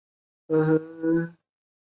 [0.47, 1.37] 恨这部电影！